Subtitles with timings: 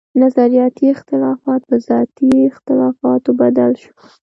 [0.21, 3.91] نظرياتي اختلافات پۀ ذاتي اختلافاتو بدل شو